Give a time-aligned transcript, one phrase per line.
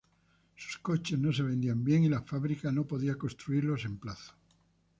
[0.55, 4.33] Sus coches no se vendían bien, y la fábrica no podía construirlos en plazo.